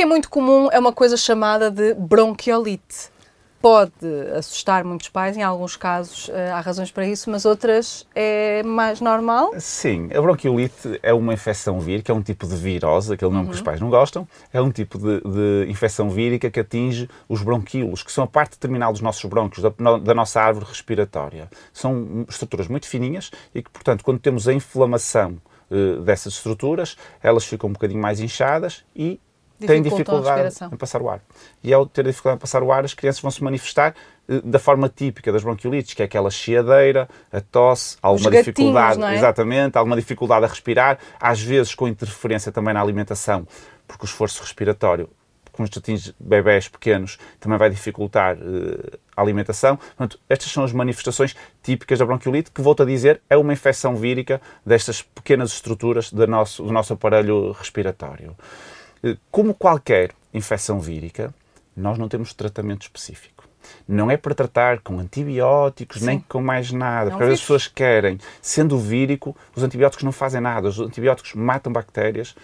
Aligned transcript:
que 0.00 0.04
é 0.04 0.06
muito 0.06 0.30
comum 0.30 0.70
é 0.72 0.78
uma 0.78 0.94
coisa 0.94 1.14
chamada 1.14 1.70
de 1.70 1.92
bronquiolite 1.92 3.10
pode 3.60 4.06
assustar 4.34 4.82
muitos 4.82 5.10
pais, 5.10 5.36
em 5.36 5.42
alguns 5.42 5.76
casos 5.76 6.30
eh, 6.32 6.50
há 6.50 6.58
razões 6.58 6.90
para 6.90 7.06
isso, 7.06 7.30
mas 7.30 7.44
outras 7.44 8.06
é 8.14 8.62
mais 8.62 9.02
normal? 9.02 9.52
Sim, 9.58 10.08
a 10.14 10.22
bronquiolite 10.22 10.98
é 11.02 11.12
uma 11.12 11.34
infecção 11.34 11.78
vírica, 11.78 12.10
é 12.10 12.14
um 12.14 12.22
tipo 12.22 12.46
de 12.46 12.56
virose, 12.56 13.12
aquele 13.12 13.30
nome 13.30 13.42
uhum. 13.42 13.48
que 13.48 13.54
os 13.56 13.58
uhum. 13.58 13.64
pais 13.66 13.78
não 13.78 13.90
gostam, 13.90 14.26
é 14.50 14.62
um 14.62 14.70
tipo 14.70 14.96
de, 14.96 15.20
de, 15.20 15.70
infecção 15.70 16.08
vírica 16.08 16.50
que 16.50 16.60
atinge 16.60 17.06
os 17.28 17.42
bronquíolos, 17.42 18.02
que 18.02 18.10
são 18.10 18.24
a 18.24 18.26
parte 18.26 18.58
terminal 18.58 18.92
dos 18.92 19.02
nossos 19.02 19.22
brônquios, 19.26 19.62
da, 19.62 19.98
da 19.98 20.14
nossa 20.14 20.40
árvore 20.40 20.64
respiratória. 20.64 21.50
São 21.74 22.24
estruturas 22.26 22.68
muito 22.68 22.86
fininhas 22.86 23.30
e 23.54 23.62
que, 23.62 23.68
portanto, 23.68 24.02
quando 24.02 24.18
temos 24.18 24.48
a 24.48 24.54
inflamação 24.54 25.36
uh, 25.70 26.00
dessas 26.00 26.32
estruturas, 26.32 26.96
elas 27.22 27.44
ficam 27.44 27.68
um 27.68 27.74
bocadinho 27.74 28.00
mais 28.00 28.18
inchadas 28.20 28.82
e 28.96 29.20
têm 29.66 29.82
dificuldade 29.82 30.54
em 30.72 30.76
passar 30.76 31.02
o 31.02 31.08
ar. 31.08 31.20
E 31.62 31.72
ao 31.72 31.86
ter 31.86 32.04
dificuldade 32.04 32.38
em 32.38 32.40
passar 32.40 32.62
o 32.62 32.72
ar, 32.72 32.84
as 32.84 32.94
crianças 32.94 33.20
vão 33.20 33.30
se 33.30 33.42
manifestar 33.42 33.94
eh, 34.28 34.40
da 34.44 34.58
forma 34.58 34.88
típica 34.88 35.32
das 35.32 35.42
bronquiolites, 35.42 35.94
que 35.94 36.02
é 36.02 36.04
aquela 36.04 36.30
chiadeira, 36.30 37.08
a 37.32 37.40
tosse, 37.40 37.96
alguma 38.02 38.30
dificuldade, 38.30 39.02
é? 39.02 39.14
exatamente, 39.14 39.76
alguma 39.76 39.96
dificuldade 39.96 40.44
a 40.44 40.48
respirar, 40.48 40.98
às 41.20 41.40
vezes 41.40 41.74
com 41.74 41.86
interferência 41.88 42.50
também 42.52 42.74
na 42.74 42.80
alimentação, 42.80 43.46
porque 43.86 44.04
o 44.04 44.06
esforço 44.06 44.42
respiratório 44.42 45.08
com 45.52 45.64
os 45.64 45.70
atinge 45.76 46.14
bebés 46.18 46.68
pequenos 46.68 47.18
também 47.38 47.58
vai 47.58 47.68
dificultar 47.68 48.36
uh, 48.36 48.98
a 49.14 49.20
alimentação. 49.20 49.76
Portanto, 49.76 50.18
estas 50.28 50.50
são 50.50 50.64
as 50.64 50.72
manifestações 50.72 51.36
típicas 51.62 51.98
da 51.98 52.06
bronquiolite, 52.06 52.50
que, 52.50 52.62
volto 52.62 52.82
a 52.82 52.86
dizer, 52.86 53.20
é 53.28 53.36
uma 53.36 53.52
infecção 53.52 53.94
vírica 53.96 54.40
destas 54.64 55.02
pequenas 55.02 55.52
estruturas 55.52 56.10
do 56.10 56.26
nosso, 56.26 56.62
do 56.62 56.72
nosso 56.72 56.92
aparelho 56.94 57.52
respiratório. 57.52 58.36
Eh, 59.02 59.16
como 59.30 59.54
qualquer 59.54 60.12
infecção 60.32 60.80
vírica, 60.80 61.34
nós 61.76 61.98
não 61.98 62.08
temos 62.08 62.34
tratamento 62.34 62.82
específico. 62.82 63.44
Não 63.86 64.10
é 64.10 64.16
para 64.16 64.34
tratar 64.34 64.80
com 64.80 64.98
antibióticos 64.98 66.00
Sim. 66.00 66.06
nem 66.06 66.20
com 66.20 66.40
mais 66.40 66.72
nada. 66.72 67.10
Porque 67.10 67.24
as 67.24 67.40
pessoas 67.40 67.66
querem, 67.68 68.18
sendo 68.40 68.78
vírico, 68.78 69.36
os 69.54 69.62
antibióticos 69.62 70.04
não 70.04 70.12
fazem 70.12 70.40
nada. 70.40 70.68
Os 70.68 70.78
antibióticos 70.80 71.34
matam 71.34 71.72
bactérias, 71.72 72.34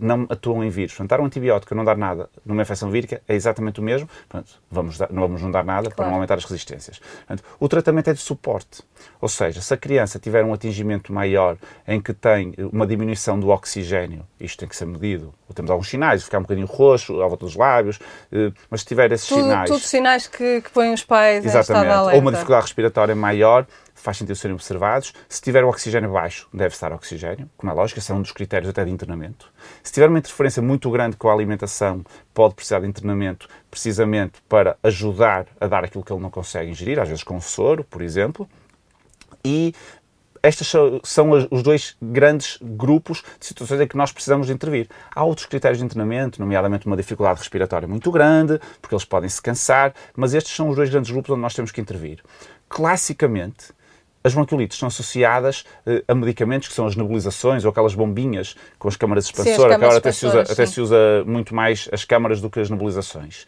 não 0.00 0.26
atuam 0.28 0.62
em 0.64 0.70
vírus. 0.70 0.92
Portanto, 0.92 1.10
dar 1.10 1.20
um 1.20 1.26
antibiótico 1.26 1.74
e 1.74 1.76
não 1.76 1.84
dar 1.84 1.96
nada 1.96 2.28
numa 2.44 2.62
infecção 2.62 2.90
vírica 2.90 3.22
é 3.26 3.34
exatamente 3.34 3.80
o 3.80 3.82
mesmo. 3.82 4.08
Portanto, 4.28 4.60
vamos 4.70 4.98
dar, 4.98 5.12
não 5.12 5.22
vamos 5.22 5.42
não 5.42 5.50
dar 5.50 5.64
nada 5.64 5.82
claro. 5.82 5.96
para 5.96 6.06
não 6.06 6.14
aumentar 6.14 6.34
as 6.34 6.44
resistências. 6.44 6.98
Portanto, 6.98 7.44
o 7.58 7.68
tratamento 7.68 8.10
é 8.10 8.12
de 8.12 8.20
suporte. 8.20 8.82
Ou 9.20 9.28
seja, 9.28 9.60
se 9.60 9.72
a 9.72 9.76
criança 9.76 10.18
tiver 10.18 10.44
um 10.44 10.52
atingimento 10.52 11.12
maior 11.12 11.56
em 11.86 12.00
que 12.00 12.12
tem 12.12 12.54
uma 12.72 12.86
diminuição 12.86 13.38
do 13.38 13.48
oxigênio, 13.48 14.26
isto 14.38 14.58
tem 14.58 14.68
que 14.68 14.76
ser 14.76 14.86
medido. 14.86 15.34
Ou 15.48 15.54
temos 15.54 15.70
alguns 15.70 15.88
sinais, 15.88 16.24
ficar 16.24 16.38
um 16.38 16.42
bocadinho 16.42 16.66
roxo 16.66 17.20
à 17.20 17.26
volta 17.26 17.44
dos 17.44 17.56
lábios, 17.56 17.98
eh, 18.32 18.52
mas 18.70 18.80
se 18.80 18.86
tiver 18.86 19.12
esses 19.12 19.28
tudo, 19.28 19.42
sinais... 19.42 19.70
Tudo 19.70 19.80
sinais 19.80 20.26
que, 20.26 20.62
que 20.62 20.70
põem 20.70 20.92
os 20.92 21.04
pais 21.04 21.44
Exatamente. 21.44 22.14
Ou 22.14 22.20
uma 22.20 22.32
dificuldade 22.32 22.66
respiratória 22.66 23.14
maior, 23.14 23.66
faz 23.94 24.16
sentido 24.16 24.36
serem 24.36 24.54
observados. 24.54 25.12
Se 25.28 25.40
tiver 25.40 25.64
o 25.64 25.68
oxigênio 25.68 26.10
baixo, 26.12 26.48
deve 26.52 26.74
estar 26.74 26.92
oxigênio, 26.92 27.48
como 27.56 27.72
é 27.72 27.74
lógico, 27.74 27.98
esse 27.98 28.10
é 28.10 28.14
um 28.14 28.20
dos 28.20 28.32
critérios 28.32 28.68
até 28.68 28.84
de 28.84 28.90
internamento. 28.90 29.50
Se 29.82 29.92
tiver 29.92 30.08
uma 30.08 30.18
interferência 30.18 30.60
muito 30.60 30.90
grande 30.90 31.16
com 31.16 31.28
a 31.28 31.32
alimentação, 31.32 32.04
pode 32.32 32.54
precisar 32.54 32.80
de 32.80 32.86
internamento 32.86 33.48
precisamente 33.70 34.42
para 34.48 34.76
ajudar 34.82 35.46
a 35.60 35.66
dar 35.66 35.84
aquilo 35.84 36.04
que 36.04 36.12
ele 36.12 36.20
não 36.22 36.30
consegue 36.30 36.70
ingerir, 36.70 36.98
às 36.98 37.08
vezes 37.08 37.24
com 37.24 37.40
soro, 37.40 37.84
por 37.84 38.02
exemplo. 38.02 38.48
E 39.44 39.74
estes 40.42 40.70
são 41.04 41.30
os 41.50 41.62
dois 41.62 41.96
grandes 42.02 42.58
grupos 42.60 43.22
de 43.40 43.46
situações 43.46 43.80
em 43.80 43.86
que 43.86 43.96
nós 43.96 44.12
precisamos 44.12 44.46
de 44.46 44.52
intervir. 44.52 44.88
Há 45.14 45.24
outros 45.24 45.46
critérios 45.46 45.78
de 45.78 45.84
internamento, 45.86 46.38
nomeadamente 46.38 46.86
uma 46.86 46.96
dificuldade 46.96 47.38
respiratória 47.38 47.88
muito 47.88 48.10
grande, 48.10 48.60
porque 48.80 48.94
eles 48.94 49.06
podem 49.06 49.30
se 49.30 49.40
cansar, 49.40 49.94
mas 50.14 50.34
estes 50.34 50.54
são 50.54 50.68
os 50.68 50.76
dois 50.76 50.90
grandes 50.90 51.10
grupos 51.10 51.30
onde 51.30 51.40
nós 51.40 51.54
temos 51.54 51.72
que 51.72 51.80
intervir. 51.80 52.22
Classicamente, 52.68 53.72
as 54.24 54.32
bronquiolites 54.32 54.78
são 54.78 54.88
associadas 54.88 55.66
uh, 55.86 56.02
a 56.08 56.14
medicamentos 56.14 56.68
que 56.68 56.74
são 56.74 56.86
as 56.86 56.96
nebulizações 56.96 57.64
ou 57.64 57.70
aquelas 57.70 57.94
bombinhas 57.94 58.56
com 58.78 58.88
as 58.88 58.96
câmaras 58.96 59.26
expansoras, 59.26 59.76
que 59.76 59.84
agora 59.84 59.98
até 59.98 60.10
se, 60.10 60.26
usa, 60.26 60.40
até 60.40 60.64
se 60.64 60.80
usa 60.80 60.96
muito 61.26 61.54
mais 61.54 61.88
as 61.92 62.04
câmaras 62.04 62.40
do 62.40 62.48
que 62.48 62.58
as 62.58 62.70
nebulizações. 62.70 63.44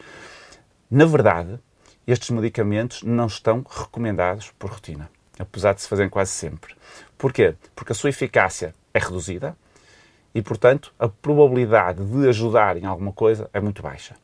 Na 0.89 1.05
verdade, 1.05 1.59
estes 2.05 2.29
medicamentos 2.29 3.01
não 3.01 3.25
estão 3.25 3.65
recomendados 3.67 4.51
por 4.57 4.69
rotina, 4.69 5.09
apesar 5.39 5.73
de 5.73 5.81
se 5.81 5.89
fazerem 5.89 6.09
quase 6.09 6.31
sempre. 6.31 6.75
Porquê? 7.17 7.55
Porque 7.75 7.91
a 7.91 7.95
sua 7.95 8.11
eficácia 8.11 8.73
é 8.93 8.99
reduzida 8.99 9.57
e, 10.33 10.41
portanto, 10.41 10.93
a 10.99 11.09
probabilidade 11.09 12.05
de 12.05 12.29
ajudar 12.29 12.77
em 12.77 12.85
alguma 12.85 13.11
coisa 13.11 13.49
é 13.51 13.59
muito 13.59 13.81
baixa. 13.81 14.15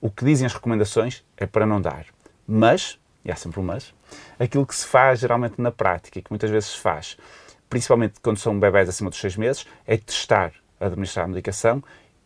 O 0.00 0.10
que 0.10 0.24
dizem 0.24 0.44
as 0.44 0.52
recomendações 0.52 1.24
é 1.36 1.46
para 1.46 1.64
não 1.64 1.80
dar. 1.80 2.06
Mas, 2.46 2.98
e 3.24 3.30
há 3.30 3.36
sempre 3.36 3.60
um 3.60 3.62
mas, 3.62 3.94
aquilo 4.38 4.66
que 4.66 4.74
se 4.74 4.86
faz 4.86 5.20
geralmente 5.20 5.60
na 5.60 5.70
prática 5.70 6.18
e 6.18 6.22
que 6.22 6.30
muitas 6.30 6.50
vezes 6.50 6.70
se 6.70 6.78
faz, 6.78 7.16
principalmente 7.68 8.14
quando 8.22 8.38
são 8.38 8.58
bebés 8.58 8.88
acima 8.88 9.10
dos 9.10 9.18
6 9.18 9.36
meses, 9.36 9.66
é 9.86 9.96
testar, 9.96 10.52
administrar 10.80 11.24
a 11.24 11.28
medicação 11.28 11.82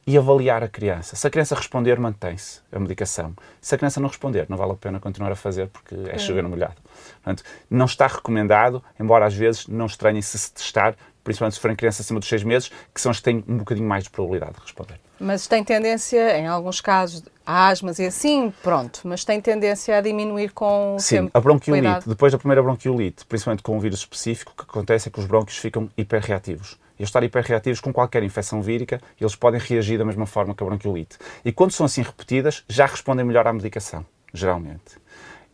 e 0.07 0.17
avaliar 0.17 0.63
a 0.63 0.69
criança. 0.69 1.17
Se 1.17 1.27
a 1.27 1.31
criança 1.31 1.55
responder, 1.55 1.99
mantém-se 1.99 2.61
a 2.71 2.79
medicação. 2.79 3.35
Se 3.61 3.75
a 3.75 3.79
criança 3.79 3.99
não 3.99 4.09
responder, 4.09 4.47
não 4.49 4.57
vale 4.57 4.73
a 4.73 4.77
pena 4.77 5.01
continuar 5.01 5.33
a 5.33 5.37
fazer 5.37 5.69
porque 5.69 5.97
é, 6.09 6.15
é. 6.15 6.19
chover 6.19 6.43
no 6.43 6.49
molhado. 6.49 6.77
Portanto, 7.23 7.43
não 7.69 7.87
está 7.87 8.07
recomendado, 8.07 8.83
embora 9.01 9.27
às 9.27 9.35
vezes 9.35 9.67
não 9.67 9.87
estranhem 9.87 10.23
se 10.23 10.39
se 10.39 10.53
testar, 10.53 10.95
principalmente 11.25 11.55
se 11.55 11.61
forem 11.61 11.77
crianças 11.77 12.07
acima 12.07 12.21
dos 12.21 12.29
6 12.29 12.45
meses, 12.45 12.71
que 12.95 13.01
são 13.01 13.11
as 13.11 13.19
que 13.19 13.25
têm 13.25 13.45
um 13.49 13.59
bocadinho 13.59 13.89
mais 13.89 14.05
de 14.05 14.11
probabilidade 14.11 14.55
de 14.55 14.61
responder. 14.61 15.01
Mas 15.19 15.47
tem 15.49 15.65
tendência, 15.65 16.39
em 16.39 16.47
alguns 16.47 16.81
casos, 16.81 17.25
a 17.45 17.69
asmas 17.69 17.99
e 17.99 18.05
assim, 18.05 18.53
pronto, 18.63 19.01
mas 19.05 19.25
tem 19.25 19.41
tendência 19.41 19.97
a 19.97 20.01
diminuir 20.01 20.51
com 20.53 20.97
o 20.97 21.01
Sim, 21.01 21.17
tempo. 21.17 21.31
a 21.33 21.41
bronquiolite, 21.41 22.09
depois 22.09 22.33
da 22.33 22.39
primeira 22.39 22.63
bronquiolite, 22.63 23.25
principalmente 23.25 23.63
com 23.63 23.77
um 23.77 23.81
vírus 23.81 24.01
específico, 24.01 24.53
o 24.53 24.57
que 24.57 24.71
acontece 24.71 25.09
é 25.09 25.11
que 25.11 25.19
os 25.19 25.25
brônquios 25.25 25.59
ficam 25.59 25.89
hiperreativos. 25.97 26.79
E 26.99 27.03
estar 27.03 27.23
hiperreativos 27.23 27.81
com 27.81 27.93
qualquer 27.93 28.23
infecção 28.23 28.63
vírica, 28.63 29.01
eles 29.21 29.37
podem 29.37 29.61
reagir 29.61 29.99
da 29.99 30.05
mesma 30.05 30.27
forma 30.27 30.55
que 30.55 30.63
a 30.63 30.67
bronquiolite. 30.67 31.19
E 31.45 31.53
quando 31.53 31.73
são 31.73 31.87
assim 31.87 32.03
repetidas, 32.03 32.65
já 32.69 32.87
respondem 32.87 33.25
melhor 33.25 33.47
à 33.47 33.53
medicação, 33.53 34.05
geralmente. 34.33 34.99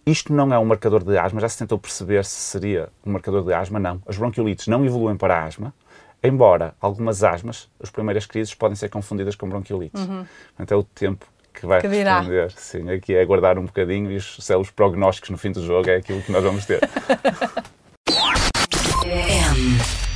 Isto 0.05 0.33
não 0.33 0.53
é 0.53 0.59
um 0.59 0.65
marcador 0.65 1.05
de 1.05 1.17
asma, 1.17 1.41
já 1.41 1.49
se 1.49 1.59
tentou 1.59 1.79
perceber 1.79 2.25
se 2.25 2.35
seria 2.35 2.89
um 3.07 3.13
marcador 3.13 3.45
de 3.45 3.53
asma, 3.53 3.79
não. 3.79 4.03
As 4.07 4.17
bronquiolites 4.17 4.67
não 4.67 4.85
evoluem 4.85 5.17
para 5.17 5.39
a 5.39 5.45
asma, 5.45 5.73
embora 6.23 6.75
algumas 6.81 7.23
asmas, 7.23 7.69
as 7.81 7.91
primeiras 7.91 8.27
crises, 8.27 8.55
podem 8.55 8.75
ser 8.75 8.89
confundidas 8.89 9.37
com 9.37 9.49
bronquiolites. 9.49 10.01
Uhum. 10.01 10.27
Portanto, 10.57 10.73
é 10.73 10.77
o 10.77 10.83
tempo 10.83 11.27
que 11.55 11.67
vai 11.67 11.81
que 11.81 11.87
responder. 11.87 12.51
Sim, 12.53 12.91
aqui 12.91 13.15
é 13.15 13.23
aguardar 13.23 13.59
um 13.59 13.67
bocadinho 13.67 14.11
e 14.11 14.17
os, 14.17 14.39
os 14.39 14.71
prognósticos 14.71 15.31
no 15.31 15.39
fim 15.39 15.53
do 15.53 15.65
jogo 15.65 15.89
é 15.89 15.97
aquilo 15.97 16.23
que 16.23 16.33
nós 16.33 16.43
vamos 16.43 16.67
ter. 16.67 16.81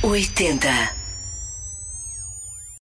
M80 0.01 0.96